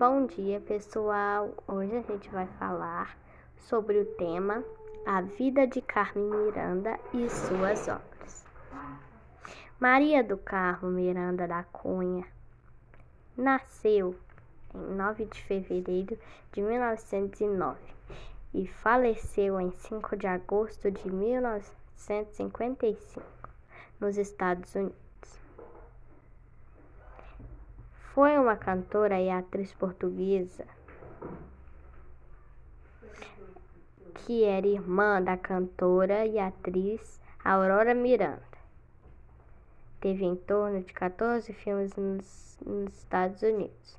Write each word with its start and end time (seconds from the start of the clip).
Bom 0.00 0.24
dia, 0.24 0.58
pessoal. 0.60 1.52
Hoje 1.68 1.94
a 1.94 2.00
gente 2.00 2.30
vai 2.30 2.46
falar 2.58 3.18
sobre 3.58 3.98
o 3.98 4.06
tema 4.06 4.64
A 5.04 5.20
Vida 5.20 5.66
de 5.66 5.82
Carmen 5.82 6.24
Miranda 6.24 6.98
e 7.12 7.28
suas 7.28 7.86
obras. 7.86 8.46
Maria 9.78 10.24
do 10.24 10.38
Carmo 10.38 10.88
Miranda 10.88 11.46
da 11.46 11.64
Cunha 11.64 12.26
nasceu 13.36 14.16
em 14.74 14.94
9 14.94 15.26
de 15.26 15.42
fevereiro 15.42 16.18
de 16.50 16.62
1909 16.62 17.78
e 18.54 18.66
faleceu 18.66 19.60
em 19.60 19.70
5 19.70 20.16
de 20.16 20.26
agosto 20.26 20.90
de 20.90 21.12
1955 21.12 23.22
nos 24.00 24.16
Estados 24.16 24.74
Unidos. 24.74 25.09
Foi 28.20 28.36
uma 28.36 28.54
cantora 28.54 29.18
e 29.18 29.30
atriz 29.30 29.72
portuguesa 29.72 30.66
que 34.12 34.44
era 34.44 34.66
irmã 34.66 35.22
da 35.22 35.38
cantora 35.38 36.26
e 36.26 36.38
atriz 36.38 37.18
Aurora 37.42 37.94
Miranda. 37.94 38.42
Teve 40.02 40.26
em 40.26 40.36
torno 40.36 40.82
de 40.82 40.92
14 40.92 41.50
filmes 41.54 41.96
nos, 41.96 42.58
nos 42.60 42.94
Estados 42.98 43.40
Unidos. 43.40 43.98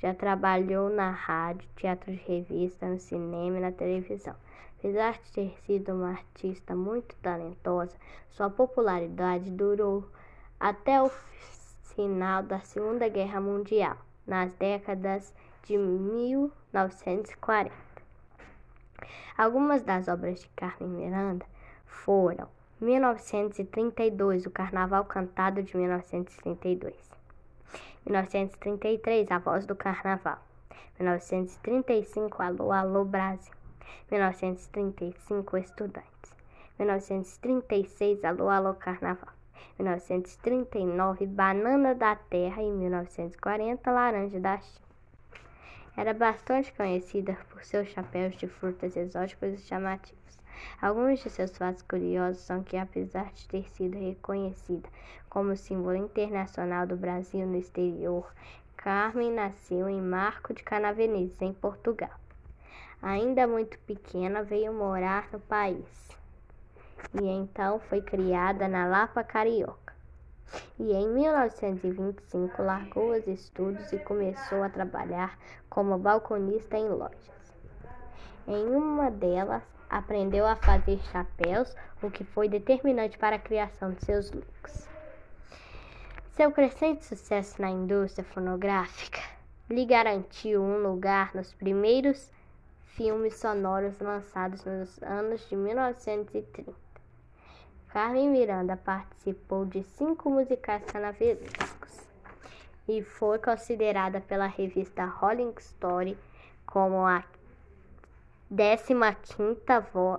Já 0.00 0.12
trabalhou 0.12 0.90
na 0.90 1.12
rádio, 1.12 1.68
teatro 1.76 2.10
de 2.10 2.18
revista, 2.18 2.88
no 2.88 2.98
cinema 2.98 3.58
e 3.58 3.60
na 3.60 3.70
televisão. 3.70 4.34
Apesar 4.80 5.20
de 5.20 5.30
ter 5.30 5.56
sido 5.64 5.92
uma 5.94 6.10
artista 6.10 6.74
muito 6.74 7.14
talentosa, 7.22 7.96
sua 8.28 8.50
popularidade 8.50 9.52
durou 9.52 10.04
até 10.58 11.00
o 11.00 11.08
final 11.96 12.42
da 12.42 12.60
Segunda 12.60 13.08
Guerra 13.08 13.40
Mundial, 13.40 13.96
nas 14.26 14.52
décadas 14.52 15.34
de 15.64 15.78
1940. 15.78 17.72
Algumas 19.36 19.82
das 19.82 20.06
obras 20.06 20.40
de 20.40 20.48
Carmen 20.50 20.90
Miranda 20.90 21.46
foram 21.86 22.48
1932, 22.80 24.44
O 24.44 24.50
Carnaval 24.50 25.06
Cantado 25.06 25.62
de 25.62 25.74
1932. 25.74 26.94
1933, 28.04 29.30
A 29.30 29.38
Voz 29.38 29.64
do 29.64 29.74
Carnaval. 29.74 30.38
1935, 31.00 32.42
Alô, 32.42 32.72
Alô 32.72 33.06
Brasil. 33.06 33.54
1935, 34.10 35.56
Estudantes. 35.56 36.36
1936, 36.78 38.22
Alô, 38.22 38.50
Alô 38.50 38.74
Carnaval. 38.74 39.35
1939, 39.78 41.26
Banana 41.26 41.94
da 41.94 42.16
Terra 42.16 42.62
e 42.62 42.70
1940, 42.70 43.90
Laranja 43.90 44.40
da 44.40 44.58
China. 44.58 44.86
Era 45.96 46.12
bastante 46.12 46.72
conhecida 46.74 47.38
por 47.50 47.64
seus 47.64 47.88
chapéus 47.88 48.36
de 48.36 48.46
frutas 48.46 48.96
exóticos 48.96 49.54
e 49.54 49.58
chamativos. 49.58 50.38
Alguns 50.80 51.20
de 51.20 51.30
seus 51.30 51.56
fatos 51.56 51.82
curiosos 51.82 52.42
são 52.42 52.62
que, 52.62 52.76
apesar 52.76 53.32
de 53.32 53.48
ter 53.48 53.68
sido 53.70 53.98
reconhecida 53.98 54.88
como 55.28 55.56
símbolo 55.56 55.96
internacional 55.96 56.86
do 56.86 56.96
Brasil 56.96 57.46
no 57.46 57.56
exterior, 57.56 58.30
Carmen 58.76 59.32
nasceu 59.32 59.88
em 59.88 60.00
Marco 60.00 60.54
de 60.54 60.62
Canaveses, 60.62 61.40
em 61.40 61.52
Portugal. 61.52 62.20
Ainda 63.02 63.46
muito 63.46 63.78
pequena, 63.80 64.42
veio 64.42 64.72
morar 64.72 65.28
no 65.32 65.40
país 65.40 66.06
e 67.20 67.26
então 67.26 67.78
foi 67.80 68.00
criada 68.00 68.68
na 68.68 68.86
Lapa 68.86 69.22
Carioca. 69.22 69.94
E 70.78 70.92
em 70.92 71.08
1925 71.08 72.62
largou 72.62 73.10
os 73.10 73.26
estudos 73.26 73.92
e 73.92 73.98
começou 73.98 74.62
a 74.62 74.68
trabalhar 74.68 75.38
como 75.68 75.98
balconista 75.98 76.76
em 76.76 76.88
lojas. 76.88 77.36
Em 78.46 78.66
uma 78.74 79.10
delas, 79.10 79.62
aprendeu 79.90 80.46
a 80.46 80.56
fazer 80.56 80.98
chapéus, 81.10 81.74
o 82.02 82.10
que 82.10 82.24
foi 82.24 82.48
determinante 82.48 83.18
para 83.18 83.36
a 83.36 83.40
criação 83.40 83.92
de 83.92 84.04
seus 84.04 84.30
looks. 84.30 84.88
Seu 86.32 86.52
crescente 86.52 87.04
sucesso 87.04 87.60
na 87.60 87.70
indústria 87.70 88.24
fonográfica 88.24 89.20
lhe 89.68 89.84
garantiu 89.84 90.62
um 90.62 90.82
lugar 90.82 91.34
nos 91.34 91.52
primeiros 91.54 92.30
filmes 92.96 93.34
sonoros 93.36 93.98
lançados 94.00 94.64
nos 94.64 95.02
anos 95.02 95.46
de 95.48 95.54
1930. 95.54 96.72
Carmen 97.88 98.30
Miranda 98.30 98.76
participou 98.76 99.64
de 99.64 99.82
cinco 99.82 100.30
musicais 100.30 100.82
canavescos 100.84 102.00
e 102.88 103.02
foi 103.02 103.38
considerada 103.38 104.20
pela 104.20 104.46
revista 104.46 105.04
Rolling 105.04 105.54
Stone 105.58 106.16
como 106.64 107.06
a 107.06 107.22
15ª 108.52 109.84
vo 109.92 110.18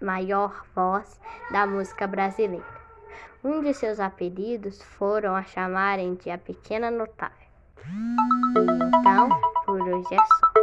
maior 0.00 0.64
voz 0.74 1.20
da 1.50 1.66
música 1.66 2.06
brasileira. 2.06 2.84
Um 3.42 3.60
de 3.60 3.74
seus 3.74 4.00
apelidos 4.00 4.82
foram 4.82 5.34
a 5.34 5.42
chamarem 5.42 6.14
de 6.14 6.30
a 6.30 6.38
Pequena 6.38 6.90
Notável. 6.90 7.48
Então, 8.98 9.28
por 9.66 9.80
hoje 9.82 10.14
é 10.14 10.18
só. 10.18 10.53